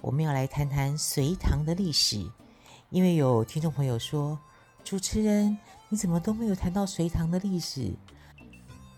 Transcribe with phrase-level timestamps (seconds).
[0.00, 2.24] 我们要来谈谈隋唐的历史，
[2.90, 4.38] 因为有听众朋友说，
[4.84, 5.58] 主持人。
[5.90, 7.94] 你怎么都没有谈到隋唐的历史？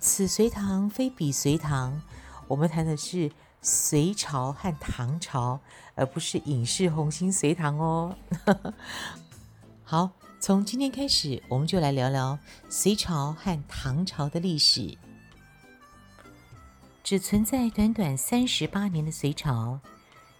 [0.00, 2.02] 此隋唐非彼隋唐，
[2.48, 3.30] 我们谈的是
[3.62, 5.60] 隋朝和唐朝，
[5.94, 8.16] 而不是影视红星隋唐哦。
[9.84, 12.36] 好，从今天开始，我们就来聊聊
[12.68, 14.98] 隋朝和唐朝的历史。
[17.04, 19.78] 只存在短短三十八年的隋朝，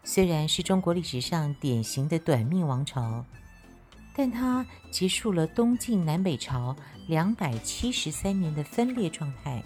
[0.03, 3.25] 虽然是中国历史上典型的短命王朝。
[4.13, 9.63] 但它结束了东晋南北朝两百七十三年的分裂状态，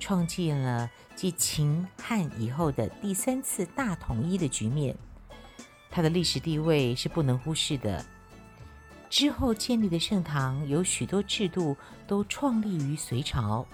[0.00, 4.96] 创建了继秦汉以后的第三次大统一的局面。
[5.90, 8.04] 它的历史地位是不能忽视的。
[9.08, 11.76] 之后建立的盛唐有许多制度
[12.08, 13.64] 都创立于隋朝，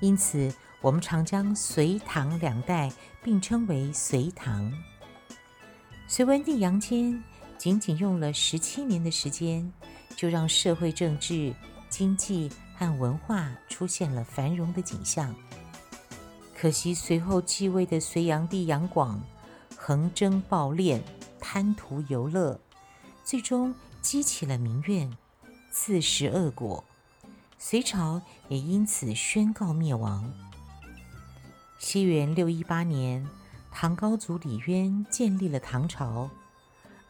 [0.00, 4.72] 因此我们常将隋唐两代并称为隋唐。
[6.06, 7.22] 隋文帝杨坚。
[7.58, 9.72] 仅仅用了十七年的时间，
[10.14, 11.54] 就让社会、政治、
[11.88, 15.34] 经济和文化出现了繁荣的景象。
[16.54, 19.18] 可惜随后继位的隋炀帝杨广，
[19.74, 21.00] 横征暴敛、
[21.40, 22.60] 贪图游乐，
[23.24, 25.10] 最终激起了民怨，
[25.70, 26.84] 自食恶果。
[27.58, 30.30] 隋朝也因此宣告灭亡。
[31.78, 33.24] 西元六一八年，
[33.70, 36.28] 唐高祖李渊建立了唐朝。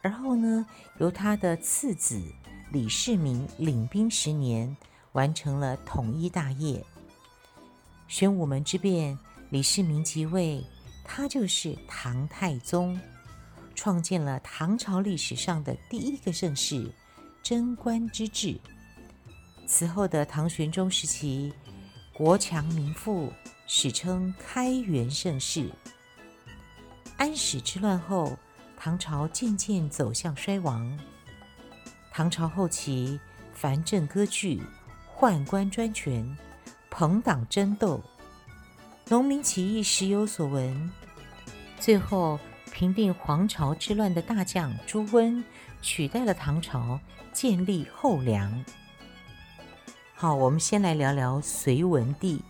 [0.01, 0.65] 而后呢，
[0.99, 2.21] 由他的次子
[2.71, 4.75] 李世民领兵十年，
[5.13, 6.83] 完成了统一大业。
[8.07, 9.17] 玄武门之变，
[9.49, 10.63] 李世民即位，
[11.03, 12.99] 他就是唐太宗，
[13.73, 16.91] 创建了唐朝历史上的第一个盛世——
[17.41, 18.59] 贞观之治。
[19.65, 21.53] 此后的唐玄宗时期，
[22.13, 23.31] 国强民富，
[23.69, 25.69] 史称开元盛世。
[27.17, 28.37] 安史之乱后，
[28.77, 30.97] 唐朝渐渐走向衰亡。
[32.09, 33.19] 唐朝后期，
[33.53, 34.61] 藩镇割据，
[35.13, 36.37] 宦官专权，
[36.89, 38.01] 朋党争斗，
[39.09, 40.89] 农民起义时有所闻。
[41.77, 42.39] 最后
[42.71, 45.43] 平定黄巢之乱的大将朱温
[45.81, 46.97] 取代了唐朝，
[47.33, 48.63] 建立后梁。
[50.15, 52.41] 好，我们先来聊聊隋文帝。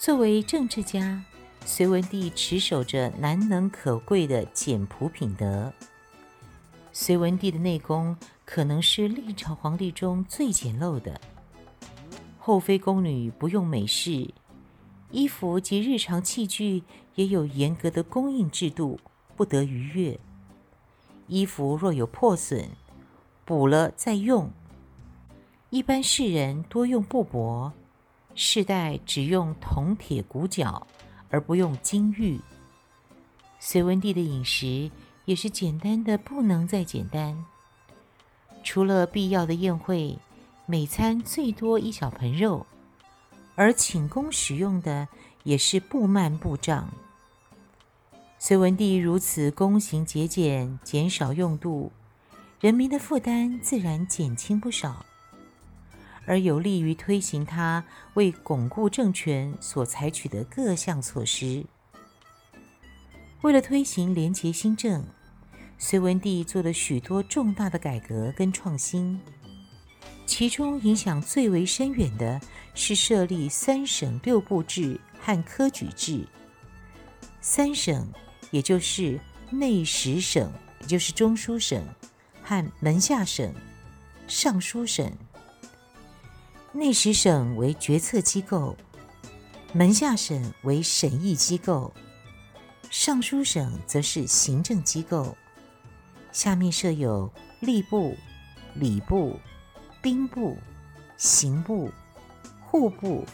[0.00, 1.22] 作为政治家。
[1.66, 5.70] 隋文帝持守着难能可贵的简朴品德。
[6.90, 8.16] 隋文帝的内宫
[8.46, 11.20] 可能是历朝皇帝中最简陋的，
[12.38, 14.32] 后妃宫女不用美饰，
[15.10, 16.82] 衣服及日常器具
[17.14, 18.98] 也有严格的供应制度，
[19.36, 20.18] 不得逾越。
[21.26, 22.70] 衣服若有破损，
[23.44, 24.50] 补了再用。
[25.68, 27.70] 一般士人多用布帛，
[28.34, 30.86] 世代只用铜铁骨角。
[31.30, 32.40] 而不用金玉。
[33.60, 34.90] 隋文帝的饮食
[35.24, 37.44] 也是简单的不能再简单，
[38.64, 40.18] 除了必要的宴会，
[40.66, 42.66] 每餐最多一小盆肉，
[43.54, 45.06] 而寝宫使用的
[45.44, 46.90] 也是布幔布帐。
[48.38, 51.92] 隋文帝如此躬行节俭，减少用度，
[52.58, 55.06] 人民的负担自然减轻不少。
[56.26, 61.64] 而有利于推行他为巩固政权所采取的各项措施。
[63.42, 65.04] 为了推行廉洁新政，
[65.78, 69.18] 隋文帝做了许多重大的改革跟创新，
[70.26, 72.40] 其中影响最为深远的
[72.74, 76.26] 是设立三省六部制和科举制。
[77.40, 78.06] 三省
[78.50, 79.18] 也就是
[79.50, 80.52] 内史省，
[80.82, 81.82] 也就是中书省
[82.42, 83.52] 和门下省、
[84.28, 85.10] 尚书省。
[86.72, 88.76] 内史省为决策机构，
[89.72, 91.92] 门下省为审议机构，
[92.90, 95.36] 尚书省则是行政机构。
[96.30, 97.28] 下面设有
[97.60, 98.16] 吏部、
[98.74, 99.36] 礼部、
[100.00, 100.56] 兵部、
[101.16, 101.90] 刑部、
[102.60, 103.24] 户部、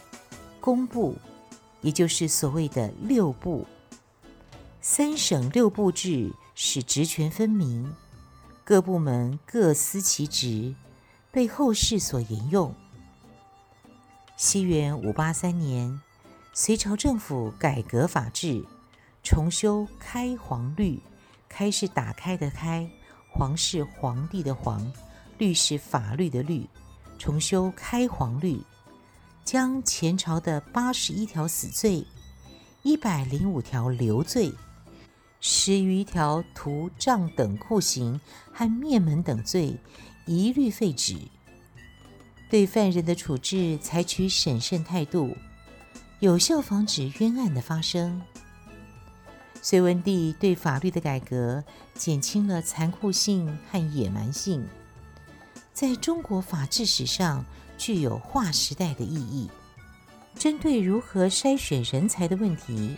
[0.59, 1.15] 工部，
[1.81, 3.67] 也就是所谓的六部。
[4.81, 7.93] 三省六部制使职权分明，
[8.63, 10.73] 各部门各司其职，
[11.31, 12.73] 被后世所沿用。
[14.37, 15.99] 西元五八三年，
[16.53, 18.63] 隋朝政府改革法制，
[19.23, 21.01] 重修开皇律，
[21.49, 22.87] 开是打开的开，
[23.31, 24.93] 皇是皇帝的皇，
[25.39, 26.69] 律是法律的律，
[27.17, 28.61] 重修开皇律，
[29.43, 32.05] 将前朝的八十一条死罪、
[32.83, 34.53] 一百零五条流罪、
[35.41, 38.21] 十余条徒杖等酷刑
[38.53, 39.79] 和灭门等罪
[40.27, 41.17] 一律废止，
[42.49, 45.35] 对犯人的处置采取审慎态度，
[46.19, 48.21] 有效防止冤案的发生。
[49.61, 51.63] 隋文帝对法律的改革，
[51.93, 54.65] 减轻了残酷性和野蛮性，
[55.73, 57.43] 在中国法治史上
[57.77, 59.49] 具有划时代的意义。
[60.35, 62.95] 针对如何筛选人才的问题，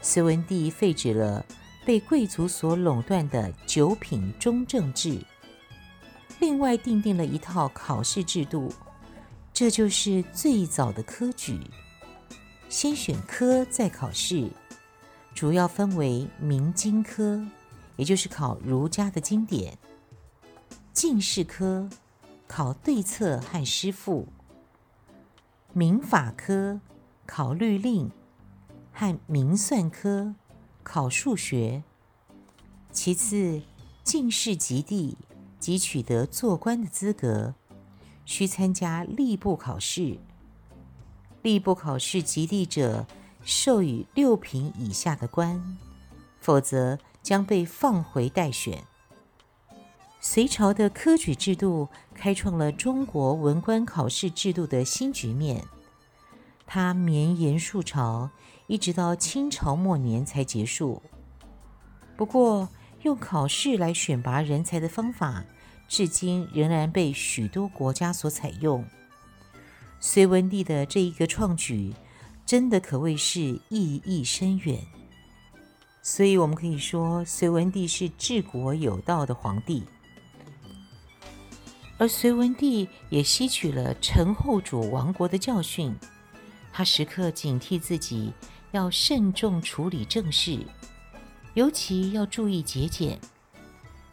[0.00, 1.44] 隋文帝废止了
[1.84, 5.20] 被贵族所垄断的九品中正制，
[6.40, 8.72] 另外订定了一套考试制度，
[9.52, 11.60] 这就是最早的科举，
[12.68, 14.50] 先选科再考试。
[15.34, 17.46] 主要分为明经科，
[17.96, 19.74] 也就是考儒家的经典；
[20.92, 21.88] 进士科，
[22.48, 24.26] 考对策和诗赋；
[25.72, 26.80] 明法科，
[27.26, 28.08] 考律令；
[28.92, 30.34] 和明算科，
[30.82, 31.84] 考数学。
[32.90, 33.62] 其次，
[34.02, 35.16] 进士及第
[35.60, 37.54] 即取得做官的资格，
[38.24, 40.18] 需参加吏部考试。
[41.42, 43.06] 吏部考试及第者，
[43.44, 45.78] 授予六品以下的官，
[46.40, 48.82] 否则将被放回待选。
[50.20, 55.64] 隋朝的科举制度开创了中国文官考试制度的新局面。
[56.66, 58.30] 它绵延数朝，
[58.66, 61.02] 一直到清朝末年才结束。
[62.16, 62.68] 不过，
[63.02, 65.44] 用考试来选拔人才的方法，
[65.88, 68.84] 至今仍然被许多国家所采用。
[69.98, 71.94] 隋文帝的这一个创举，
[72.46, 74.78] 真的可谓是意义深远，
[76.02, 79.84] 所以我们可以说，隋文帝是治国有道的皇帝。
[81.98, 85.94] 而隋文帝也吸取了陈后主亡国的教训，
[86.72, 88.32] 他时刻警惕自己
[88.72, 90.58] 要慎重处理政事，
[91.54, 93.18] 尤其要注意节俭。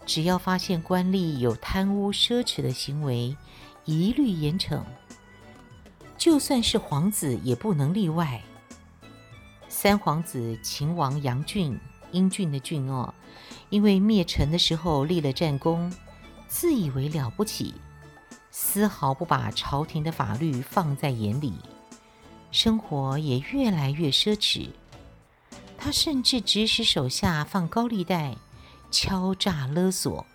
[0.05, 3.35] 只要发现官吏有贪污奢侈的行为，
[3.85, 4.81] 一律严惩。
[6.17, 8.41] 就算是皇子也不能例外。
[9.69, 11.77] 三皇子秦王杨俊，
[12.11, 13.13] 英俊的俊哦，
[13.69, 15.93] 因为灭陈的时候立了战功，
[16.47, 17.75] 自以为了不起，
[18.49, 21.53] 丝毫不把朝廷的法律放在眼里，
[22.49, 24.69] 生活也越来越奢侈。
[25.87, 28.35] 他甚至指使手下放高利贷，
[28.91, 30.25] 敲诈勒索，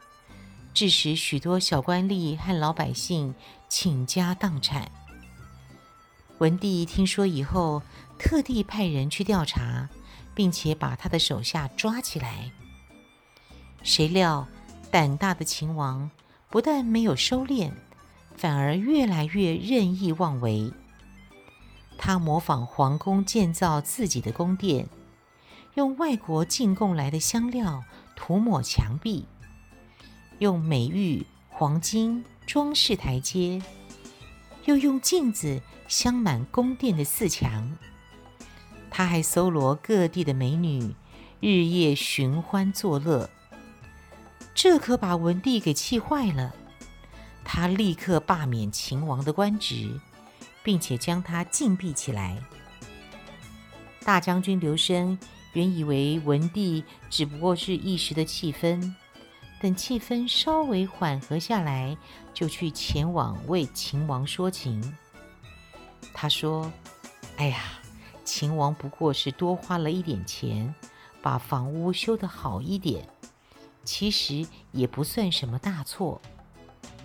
[0.73, 3.35] 致使许多小官吏和老百姓
[3.69, 4.91] 倾家荡产。
[6.39, 7.83] 文帝听说以后，
[8.19, 9.91] 特地派人去调查，
[10.35, 12.51] 并且把他的手下抓起来。
[13.83, 14.49] 谁料，
[14.91, 16.11] 胆大的秦王
[16.49, 17.73] 不但没有收敛，
[18.35, 20.73] 反而越来越任意妄为。
[21.99, 24.89] 他模仿皇宫建造自己的宫殿，
[25.75, 27.83] 用外国进贡来的香料
[28.15, 29.25] 涂抹墙壁，
[30.39, 33.63] 用美玉、黄金装饰台阶。
[34.65, 37.77] 又用镜子镶满宫殿的四墙，
[38.91, 40.95] 他还搜罗各地的美女，
[41.41, 43.29] 日夜寻欢作乐。
[44.55, 46.55] 这可把文帝给气坏了，
[47.45, 49.99] 他立刻罢免秦王的官职，
[50.63, 52.41] 并且将他禁闭起来。
[54.05, 55.19] 大将军刘升
[55.53, 58.95] 原以为文帝只不过是一时的气愤。
[59.61, 61.97] 等气氛稍微缓和下来，
[62.35, 64.97] 就去前往为秦王说情。
[66.13, 66.71] 他说
[67.39, 67.61] ：“哎呀，
[68.25, 70.75] 秦王不过是多花了一点钱，
[71.23, 73.09] 把房屋修得好一点，
[73.85, 76.21] 其实也不算什么大错。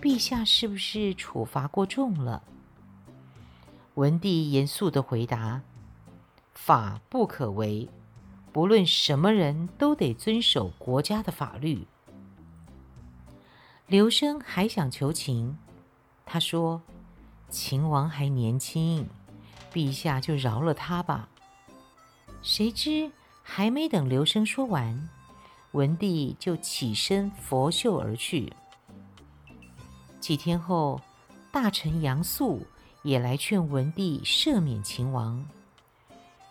[0.02, 2.42] 陛下是不是处罚过重了？”
[3.94, 5.62] 文帝严肃地回答
[6.54, 7.88] ：“法不可违，
[8.52, 11.86] 不论什么人都得遵守国家的法律。”
[13.86, 15.56] 刘升还想求情，
[16.26, 16.82] 他说
[17.48, 19.08] ：“秦王还年轻，
[19.72, 21.28] 陛下就饶了他吧。”
[22.42, 23.10] 谁知
[23.42, 25.08] 还没等刘升说完，
[25.72, 28.52] 文帝就起身拂袖而去。
[30.20, 31.00] 几天后，
[31.50, 32.66] 大臣杨素
[33.02, 35.44] 也来劝文帝赦免秦王，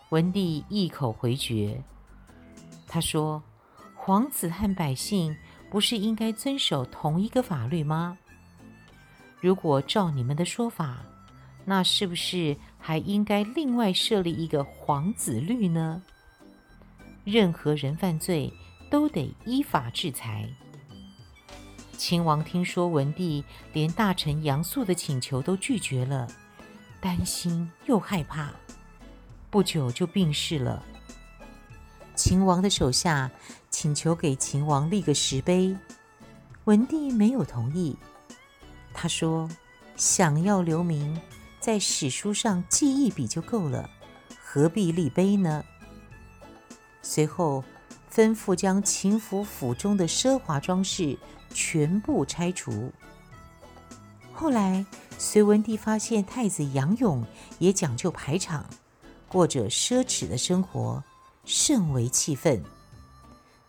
[0.10, 1.84] 文帝一口回绝。
[2.88, 3.42] 他说
[3.96, 5.36] ：“皇子和百姓。”
[5.70, 8.18] 不是应该遵守同一个法律吗？
[9.42, 11.00] 如果照你们的说法，
[11.66, 16.02] 那是不是还应该另外设立一个皇子律呢？
[17.26, 18.50] 任何人犯罪
[18.90, 20.48] 都得依法制裁。
[21.98, 26.26] 秦王听说文帝连大臣杨素的请求都拒绝了，
[27.02, 28.54] 担心又害怕，
[29.50, 30.84] 不久就病逝了。
[32.16, 33.32] 秦王的手下
[33.70, 35.76] 请求给秦王立个石碑，
[36.66, 37.98] 文帝没有同意。
[38.94, 39.50] 他说
[39.96, 41.20] ：“想要留名，
[41.60, 43.90] 在史书上记一笔就够了，
[44.44, 45.64] 何必立碑呢？”
[47.02, 47.64] 随后
[48.12, 51.18] 吩咐将秦府府中的奢华装饰。
[51.54, 52.92] 全部拆除。
[54.32, 54.86] 后来，
[55.18, 57.26] 隋文帝发现太子杨勇
[57.58, 58.64] 也讲究排场，
[59.28, 61.04] 过着奢侈的生活，
[61.46, 62.64] 甚为气愤。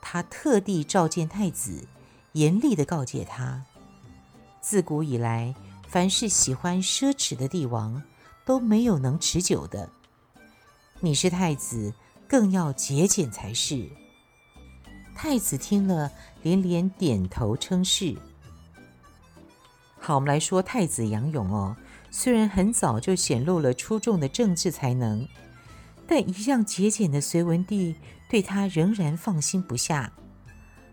[0.00, 1.86] 他特地召见太子，
[2.32, 3.64] 严厉地告诫他：
[4.60, 5.54] 自古以来，
[5.88, 8.02] 凡是喜欢奢侈的帝王，
[8.44, 9.90] 都没有能持久的。
[11.00, 11.92] 你是太子，
[12.28, 13.88] 更要节俭才是。
[15.14, 16.12] 太子听了，
[16.42, 18.16] 连连点头称是。
[19.98, 21.76] 好，我们来说太子杨勇哦。
[22.10, 25.28] 虽然很早就显露了出众的政治才能，
[26.08, 27.94] 但一向节俭的隋文帝
[28.30, 30.10] 对他仍然放心不下，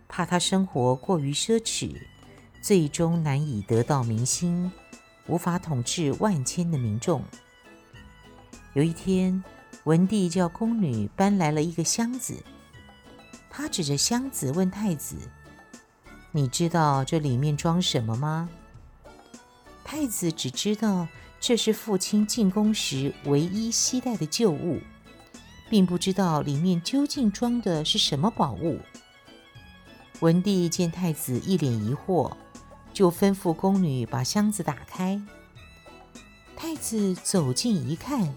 [0.10, 1.96] 怕他生活过于奢侈，
[2.62, 4.70] 最终难以得到民心，
[5.28, 7.24] 无法统治万千的民众。
[8.74, 9.42] 有一天，
[9.86, 12.36] 文帝叫宫女搬来了一个箱子。
[13.50, 15.16] 他指着箱子问太子
[16.34, 18.50] ：“你知道这里面装什么吗？”
[19.82, 21.08] 太子只知道
[21.40, 24.82] 这是父亲进宫时唯一携带的旧物，
[25.70, 28.80] 并不知道里面究竟装的是什么宝物。
[30.22, 32.32] 文帝见太子一脸疑惑，
[32.94, 35.22] 就吩咐宫女把箱子打开。
[36.56, 38.34] 太子走近一看，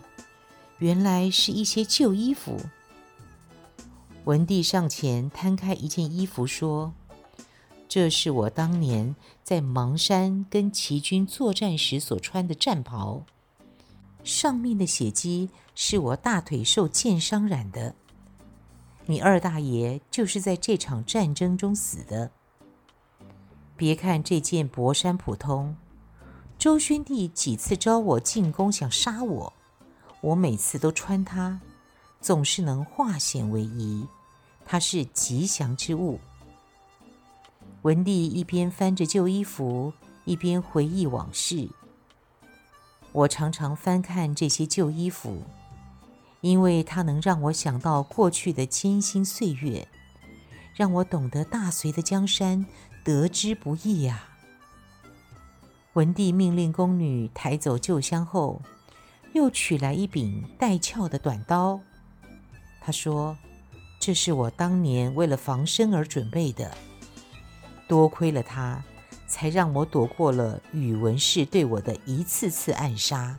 [0.78, 2.60] 原来是一些旧衣服。
[4.24, 6.92] 文帝上前摊开一件衣服，说
[7.88, 13.22] ：“这是我当年在邙山跟齐军作战时所穿的战袍，
[14.24, 17.94] 上面的血迹是我大腿受箭伤染的。
[19.06, 22.30] 你二大爷就是在这场战争中死的。
[23.76, 25.76] 别看这件薄衫普通，
[26.58, 29.52] 周宣帝几次召我进宫想杀我，
[30.20, 31.60] 我每次都穿它，
[32.20, 34.06] 总是能化险为夷。”
[34.70, 36.20] 它是吉祥之物。
[37.80, 39.94] 文帝一边翻着旧衣服，
[40.26, 41.66] 一边回忆往事。
[43.12, 45.42] 我常常翻看这些旧衣服，
[46.40, 49.88] 因为它能让我想到过去的艰辛岁月，
[50.74, 52.66] 让我懂得大隋的江山
[53.04, 54.28] 得之不易呀。
[55.94, 58.62] 文帝命令宫女抬走旧箱后，
[59.32, 61.80] 又取来一柄带鞘的短刀。
[62.80, 63.36] 他说。
[64.00, 66.72] 这是我当年为了防身而准备的，
[67.88, 68.80] 多亏了他，
[69.28, 73.38] 才让我躲过了宇文氏对我的一次次暗杀。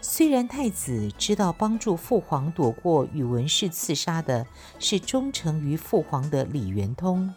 [0.00, 4.46] 虽然太子知道帮助父皇躲过宇文氏刺杀的
[4.78, 7.34] 是忠诚于父皇的李元通，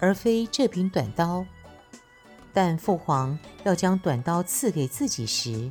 [0.00, 1.44] 而非这柄短刀，
[2.52, 5.70] 但父皇要将短刀赐给自己时，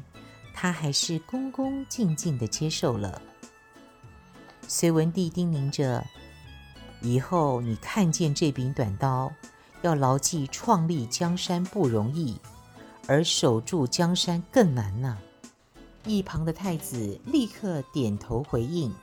[0.54, 3.20] 他还是恭恭敬敬地接受了。
[4.68, 6.06] 隋文帝叮咛着
[7.02, 9.32] ：“以后你看见这柄短刀，
[9.82, 12.40] 要牢记创立江山不容易，
[13.08, 15.18] 而守住江山更难呢。”
[16.06, 18.94] 一旁的太子立刻点头回应。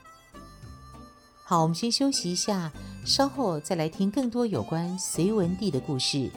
[1.43, 2.71] 好，我们先休息一下，
[3.05, 6.31] 稍后再来听更多有关隋文帝的故事。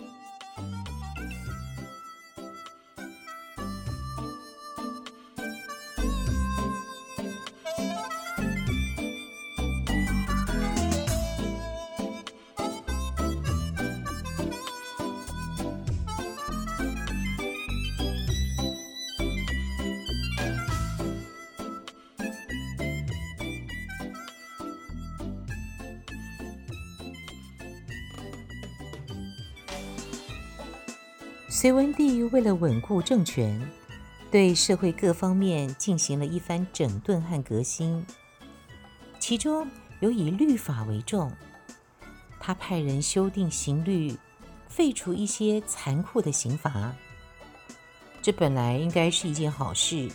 [31.50, 33.58] 隋文帝为了稳固政权，
[34.30, 38.04] 对社会各方面进行了一番整顿和革新，
[39.18, 39.66] 其中
[40.00, 41.32] 有以律法为重。
[42.38, 44.14] 他派人修订刑律，
[44.68, 46.94] 废除一些残酷的刑罚。
[48.20, 50.10] 这本来应该是一件好事。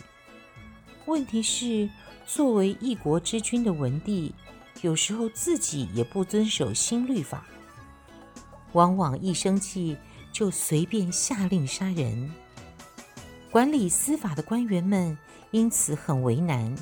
[1.06, 1.90] 问题是，
[2.24, 4.32] 作为一国之君的文帝，
[4.82, 7.44] 有时候自己也不遵守新律法，
[8.72, 9.96] 往往一生气，
[10.34, 12.28] 就随便下令杀人，
[13.52, 15.16] 管理司法的官员们
[15.52, 16.74] 因此很为难。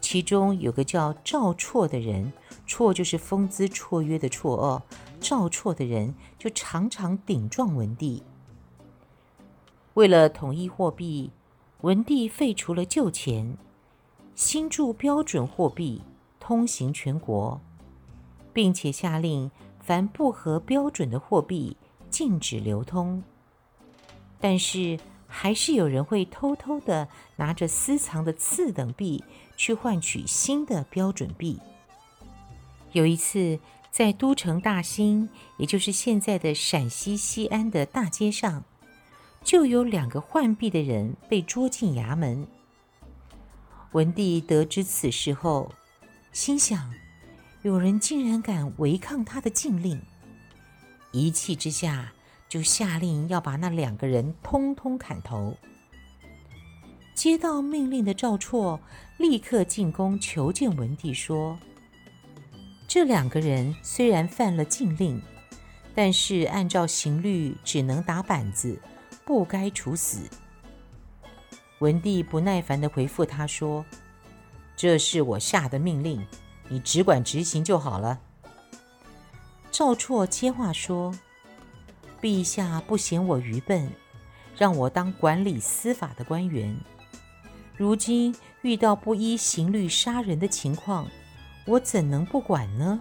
[0.00, 2.32] 其中有个叫赵绰的人，
[2.66, 4.82] 绰就是风姿绰约的绰哦。
[5.20, 8.22] 赵绰的人就常常顶撞文帝。
[9.92, 11.30] 为了统一货币，
[11.82, 13.58] 文帝废除了旧钱，
[14.34, 16.00] 新铸标准货币，
[16.40, 17.60] 通行全国，
[18.54, 21.76] 并且下令凡不合标准的货币
[22.10, 23.22] 禁止流通。
[24.40, 29.22] 但是，还是有人会偷偷的拿着私藏的次等币
[29.56, 31.58] 去换取新的标准币。
[32.92, 33.58] 有一次，
[33.90, 38.64] 在都城大兴，也就是现在的陕西西安的大街上，
[39.44, 42.46] 就有两个换币的人被捉进衙门。
[43.92, 45.72] 文帝得知此事后，
[46.32, 46.94] 心想：
[47.62, 50.00] 有人竟然敢违抗他的禁令，
[51.12, 52.12] 一气之下
[52.48, 55.56] 就下令要把那两个人通通砍头。
[57.14, 58.78] 接到命令的赵绰
[59.18, 61.58] 立刻进宫求见文帝，说：
[62.86, 65.20] 这两个人虽然犯了禁令，
[65.94, 68.80] 但是按照刑律只能打板子。
[69.24, 70.20] 不该处死。
[71.80, 73.84] 文帝不耐烦地回复他说
[74.74, 76.26] ：“这是我下的命令，
[76.70, 78.18] 你只管执行就好了。”
[79.70, 81.14] 赵绰接话说
[82.20, 83.90] ：“陛下不嫌我愚笨，
[84.56, 86.76] 让我当管理司法的官员。
[87.76, 91.08] 如今遇到不依刑律杀人的情况，
[91.64, 93.00] 我怎能不管呢？”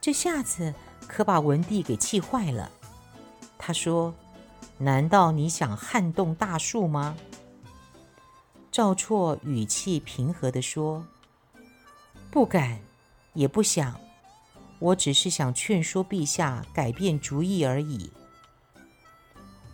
[0.00, 0.72] 这下子
[1.06, 2.70] 可把文帝给气坏了。
[3.58, 4.14] 他说。
[4.78, 7.16] 难道你想撼动大树吗？
[8.70, 11.06] 赵绰语气平和地说
[12.30, 12.78] ：“不敢，
[13.32, 13.98] 也不想，
[14.78, 18.10] 我只是想劝说陛下改变主意而已。”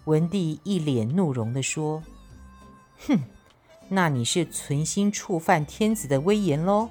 [0.07, 2.03] 文帝一脸怒容地说
[3.07, 3.21] ：“哼，
[3.89, 6.89] 那你是存心触犯天子的威严喽？”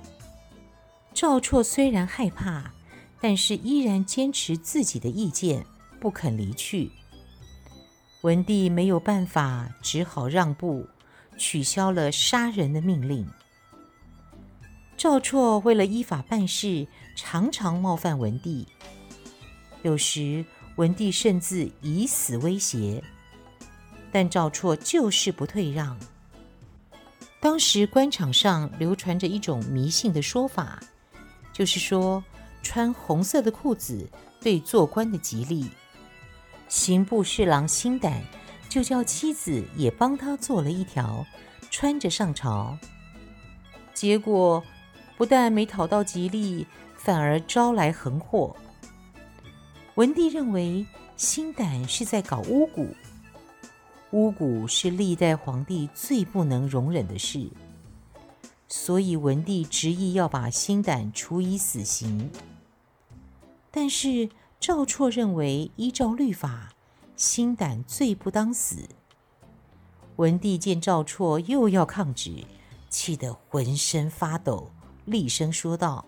[1.13, 2.71] 赵绰虽然害怕，
[3.19, 5.65] 但是依然坚持自己的意见，
[5.99, 6.91] 不肯离去。
[8.21, 10.87] 文帝没有办法，只好让步，
[11.37, 13.27] 取消了杀人的命令。
[14.95, 16.87] 赵绰为了依法办事，
[17.23, 18.67] 常常冒犯文帝，
[19.83, 20.43] 有时
[20.77, 23.03] 文帝甚至以死威胁，
[24.11, 25.95] 但赵绰就是不退让。
[27.39, 30.79] 当时官场上流传着一种迷信的说法，
[31.53, 32.23] 就是说
[32.63, 34.09] 穿红色的裤子
[34.41, 35.69] 对做官的吉利。
[36.69, 38.19] 刑部侍郎辛胆
[38.67, 41.23] 就叫妻子也帮他做了一条，
[41.69, 42.75] 穿着上朝。
[43.93, 44.63] 结果
[45.17, 46.65] 不但没讨到吉利，
[47.03, 48.55] 反而招来横祸。
[49.95, 50.85] 文帝认为
[51.17, 52.93] 辛胆是在搞巫蛊，
[54.11, 57.49] 巫蛊是历代皇帝最不能容忍的事，
[58.67, 62.29] 所以文帝执意要把辛胆处以死刑。
[63.71, 66.69] 但是，赵绰认为，依照律法，
[67.15, 68.89] 辛胆罪不当死。
[70.17, 72.45] 文帝见赵绰又要抗旨，
[72.89, 74.71] 气得浑身发抖，
[75.05, 76.05] 厉声说道：“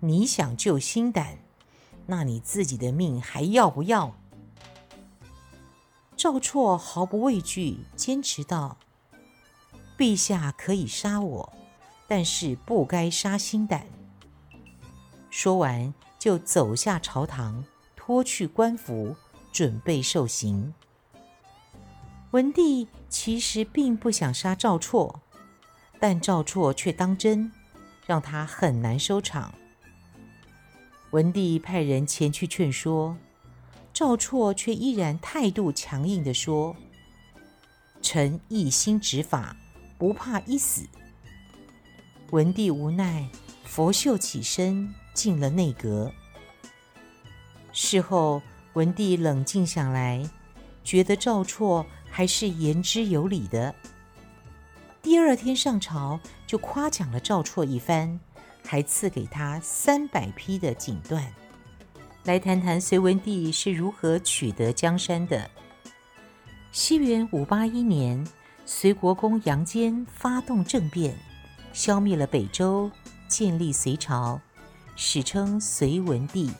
[0.00, 1.38] 你想救心胆，
[2.06, 4.14] 那你自己的命还要不要？”
[6.16, 8.76] 赵绰毫不畏惧，坚持道
[9.96, 11.52] ：“陛下可以杀我，
[12.08, 13.86] 但是不该杀心胆。”
[15.30, 15.94] 说完。
[16.20, 17.64] 就走下朝堂，
[17.96, 19.16] 脱去官服，
[19.50, 20.74] 准备受刑。
[22.32, 25.14] 文帝其实并不想杀赵绰，
[25.98, 27.50] 但赵绰却当真，
[28.06, 29.54] 让他很难收场。
[31.10, 33.16] 文帝派人前去劝说，
[33.92, 36.76] 赵绰却依然态度强硬地说
[38.02, 39.56] ：“臣一心执法，
[39.98, 40.86] 不怕一死。”
[42.30, 43.28] 文帝无奈，
[43.64, 44.94] 拂袖起身。
[45.12, 46.10] 进了内阁。
[47.72, 48.40] 事后，
[48.72, 50.26] 文帝冷静下来，
[50.82, 53.74] 觉得赵绰还是言之有理的。
[55.02, 58.18] 第二天上朝，就夸奖了赵绰一番，
[58.64, 61.24] 还赐给他三百匹的锦缎。
[62.24, 65.50] 来谈谈隋文帝是如何取得江山的。
[66.70, 68.24] 西元五八一年，
[68.66, 71.16] 隋国公杨坚发动政变，
[71.72, 72.90] 消灭了北周，
[73.26, 74.40] 建立隋朝。
[74.96, 76.52] 史称隋文帝，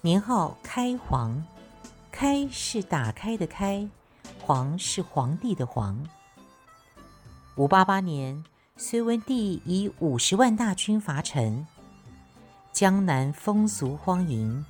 [0.00, 1.42] 年号开皇。
[2.10, 3.88] 开是打开的开，
[4.42, 6.04] 皇是皇帝的皇。
[7.54, 8.42] 五八八年，
[8.80, 11.66] 隋文帝以五十万大军伐陈。
[12.72, 14.64] 江南风俗荒淫，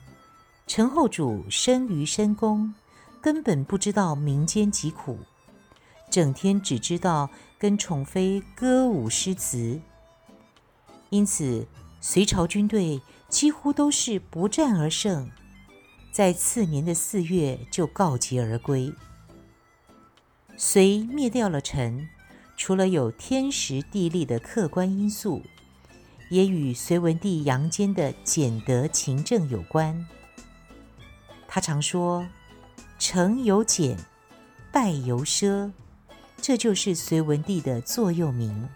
[0.66, 2.72] 陈后主生于深宫，
[3.20, 5.18] 根本不知道民间疾苦，
[6.08, 9.78] 整天只知道跟宠妃歌舞诗词，
[11.10, 11.66] 因此
[12.00, 15.30] 隋朝军队几乎都是不战而胜，
[16.10, 18.90] 在次年的四月就告捷而归。
[20.56, 22.08] 隋灭掉了陈，
[22.58, 25.40] 除了有天时地利的客观因素，
[26.28, 30.06] 也与隋文帝杨坚的俭德勤政有关。
[31.46, 32.26] 他常说
[32.98, 33.96] ：“成由俭，
[34.72, 35.72] 败由奢。”
[36.42, 38.68] 这就是隋文帝的座右铭。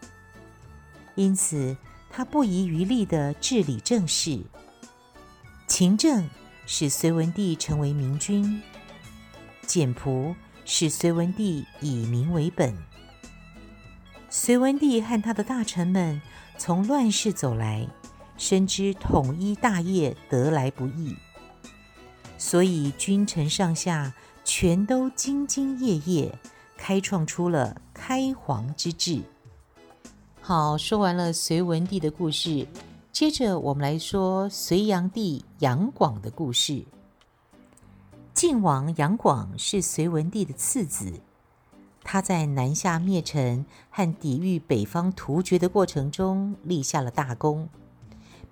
[1.17, 1.77] 因此，
[2.09, 4.41] 他不遗余力地治理政事。
[5.67, 6.29] 勤政
[6.67, 8.63] 使隋文帝成为明君，
[9.67, 12.75] 俭朴使隋文帝以民为本。
[14.35, 16.19] 隋文帝和他的大臣们
[16.57, 17.87] 从乱世走来，
[18.39, 21.15] 深知统一大业得来不易，
[22.39, 26.35] 所以君臣上下全都兢兢业业。
[26.79, 29.21] 开创出了开皇之治。
[30.41, 32.67] 好，说完了隋文帝的故事，
[33.13, 36.83] 接着我们来说隋炀帝杨广的故事。
[38.33, 41.13] 晋王杨广是隋文帝的次子，
[42.05, 47.69] 他在南下灭陈和抵御北方突厥的过程中立下了大功，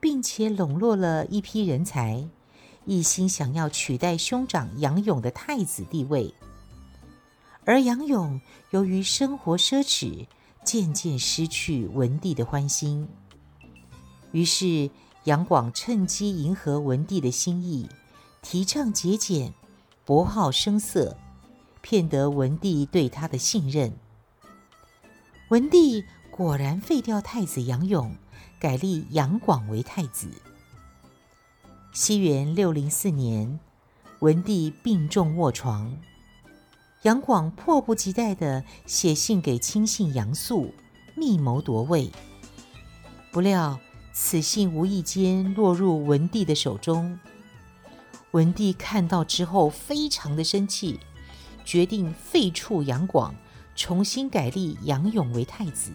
[0.00, 2.28] 并且笼络了一批人才，
[2.86, 6.32] 一心想要取代兄长杨勇的太子地位。
[7.64, 10.26] 而杨勇由于生活奢侈，
[10.64, 13.06] 渐渐失去文帝的欢心。
[14.32, 14.90] 于是
[15.24, 17.88] 杨广趁机迎合文帝的心意，
[18.42, 19.52] 提倡节俭，
[20.04, 21.16] 博好声色，
[21.80, 23.92] 骗得文帝对他的信任。
[25.48, 28.14] 文帝果然废掉太子杨勇，
[28.58, 30.28] 改立杨广为太子。
[31.92, 33.58] 西元六零四年，
[34.20, 35.96] 文帝病重卧床。
[37.02, 40.72] 杨广迫不及待地写信给亲信杨素，
[41.16, 42.10] 密谋夺位。
[43.32, 43.80] 不料
[44.12, 47.18] 此信无意间落入文帝的手中。
[48.32, 51.00] 文帝看到之后非常的生气，
[51.64, 53.34] 决定废黜杨广，
[53.76, 55.92] 重新改立杨勇为太子。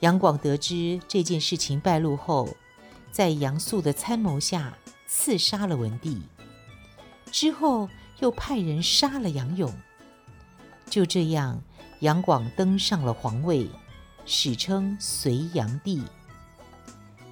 [0.00, 2.48] 杨广得知这件事情败露后，
[3.12, 4.76] 在杨素的参谋下
[5.06, 6.20] 刺杀了文帝。
[7.30, 9.72] 之后，又派人杀了杨勇，
[10.86, 11.62] 就这样，
[12.00, 13.68] 杨广登上了皇位，
[14.26, 16.02] 史称隋炀帝。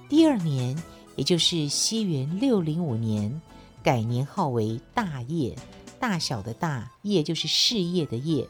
[0.07, 0.81] 第二年，
[1.15, 3.41] 也就是西元六零五年，
[3.83, 5.55] 改年号为大业，
[6.01, 8.49] 大小的大，业就是事业的业。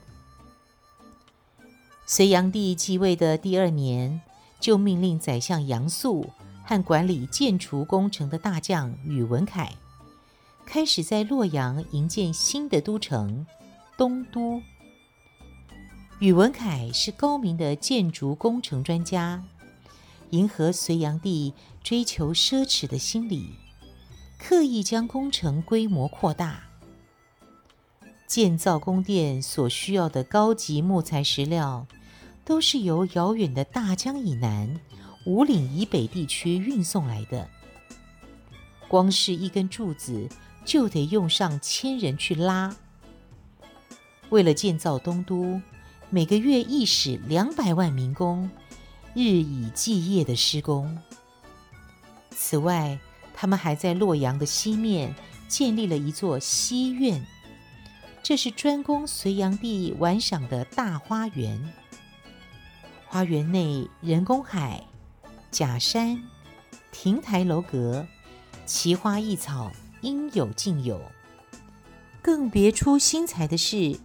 [2.05, 4.21] 隋炀帝继位的第二年，
[4.59, 6.29] 就命令宰相杨素
[6.63, 9.69] 和管理建筑工程的大将宇文恺。
[10.65, 13.45] 开始在洛阳营建新的都城
[13.97, 14.61] 东都。
[16.19, 19.43] 宇文恺是高明的建筑工程专家，
[20.29, 23.55] 迎合隋炀帝追求奢侈的心理，
[24.39, 26.70] 刻意将工程规模扩大。
[28.31, 31.85] 建造宫殿所需要的高级木材石料，
[32.45, 34.79] 都是由遥远的大江以南、
[35.25, 37.49] 五岭以北地区运送来的。
[38.87, 40.29] 光是一根柱子，
[40.63, 42.73] 就得用上千人去拉。
[44.29, 45.59] 为了建造东都，
[46.09, 48.49] 每个月役使两百万民工，
[49.13, 50.97] 日以继夜的施工。
[52.29, 52.97] 此外，
[53.35, 55.13] 他们还在洛阳的西面
[55.49, 57.21] 建立了一座西苑，
[58.23, 61.73] 这是专供隋炀帝玩赏的大花园。
[63.05, 64.85] 花园内人工海、
[65.49, 66.23] 假山、
[66.91, 68.07] 亭台楼阁、
[68.65, 69.71] 奇花异草。
[70.01, 70.99] 应有尽有。
[72.23, 73.99] 更别出心裁的是，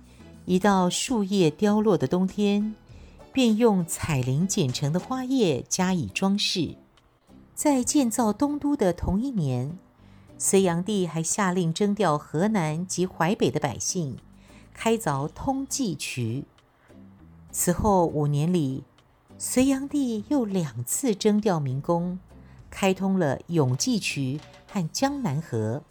[0.45, 2.75] 一到树叶凋落的冬天，
[3.33, 6.77] 便用彩綾剪成的花叶加以装饰。
[7.55, 9.79] 在建造东都的同一年，
[10.39, 14.19] 隋炀帝还下令征调河南及淮北的百姓，
[14.75, 16.45] 开凿通济渠。
[17.51, 18.85] 此后五年里，
[19.39, 22.19] 隋炀帝又两次征调民工，
[22.69, 24.39] 开通了永济渠
[24.71, 25.83] 和江南河，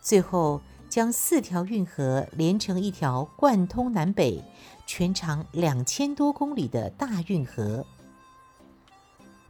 [0.00, 4.42] 最后将四条运河连成一条贯通南北、
[4.86, 7.84] 全长两千多公里的大运河。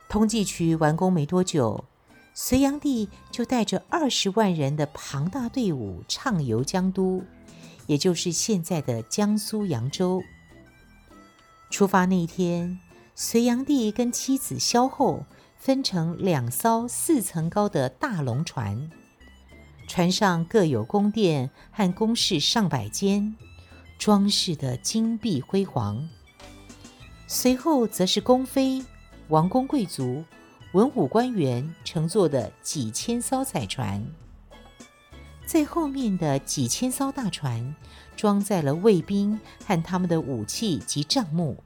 [0.09, 1.85] 通济渠完工没多久，
[2.35, 7.23] 隋炀帝就带着二十万人的庞大队伍畅游江都，
[7.87, 10.23] 也就是现在的江苏扬州。
[11.71, 12.79] 出发那一天，
[13.15, 15.25] 隋炀帝跟妻子萧后。
[15.57, 18.91] 分成两艘四层高的大龙船，
[19.89, 23.35] 船上各有宫殿和宫室上百间，
[23.99, 26.07] 装饰得金碧辉煌。
[27.27, 28.85] 随后则是宫妃、
[29.29, 30.23] 王公贵族、
[30.75, 34.05] 文武官员乘坐的几千艘彩船。
[35.47, 37.77] 在后面的几千艘大船，
[38.17, 41.57] 装载了卫兵和他们的武器及帐幕。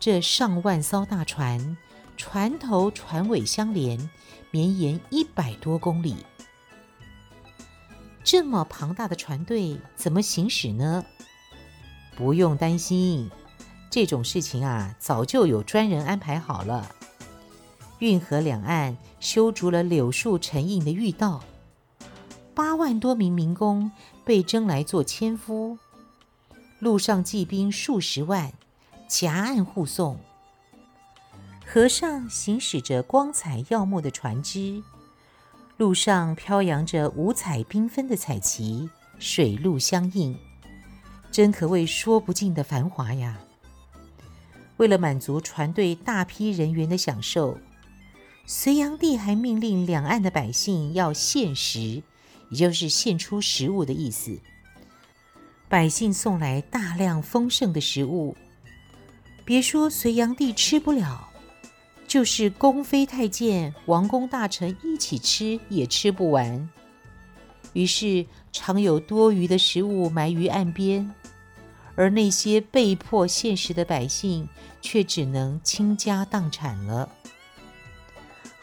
[0.00, 1.76] 这上万艘大船，
[2.16, 4.08] 船头船尾相连，
[4.50, 6.16] 绵延一百多公里。
[8.24, 11.04] 这么庞大的船队怎么行驶呢？
[12.16, 13.30] 不用担心，
[13.90, 16.90] 这种事情啊，早就有专人安排好了。
[18.02, 21.40] 运河两岸修筑了柳树成荫的御道。
[22.52, 23.92] 八万多名民工
[24.24, 25.78] 被征来做千夫，
[26.80, 28.52] 路上骑兵数十万，
[29.06, 30.18] 夹岸护送。
[31.64, 34.82] 河上行驶着光彩耀目的船只，
[35.76, 40.36] 路上飘扬着五彩缤纷的彩旗，水陆相映，
[41.30, 43.38] 真可谓说不尽的繁华呀！
[44.78, 47.56] 为了满足船队大批人员的享受，
[48.46, 52.02] 隋炀帝还命令两岸的百姓要献食。
[52.52, 54.38] 也就是献出食物的意思。
[55.70, 58.36] 百姓送来大量丰盛的食物，
[59.42, 61.30] 别说隋炀帝吃不了，
[62.06, 66.68] 就是宫妃太监、王公大臣一起吃也吃不完。
[67.72, 71.10] 于是常有多余的食物埋于岸边，
[71.94, 74.46] 而那些被迫献食的百姓
[74.82, 77.08] 却只能倾家荡产了。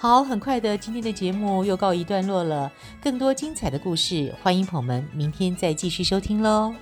[0.01, 2.71] 好，很快的，今天的节目又告一段落了。
[3.01, 6.73] 更多精彩的故事，欢迎朋友们明天再继续收听喽。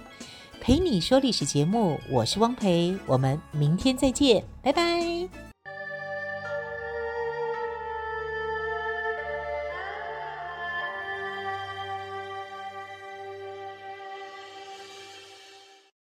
[0.62, 5.47] 陪你说历史节目，我是汪培，我们明天再见，拜拜。